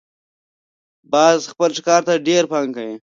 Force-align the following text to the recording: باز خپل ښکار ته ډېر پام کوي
باز 1.11 1.39
خپل 1.51 1.71
ښکار 1.77 2.01
ته 2.07 2.13
ډېر 2.27 2.43
پام 2.51 2.65
کوي 2.75 2.95